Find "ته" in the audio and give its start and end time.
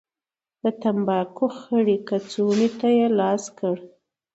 2.79-2.87